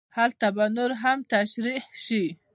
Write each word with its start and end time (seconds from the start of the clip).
هلته 0.17 0.47
به 0.55 0.65
نور 0.75 0.91
هم 1.03 1.17
تشرېح 1.33 1.83
شي. 2.05 2.23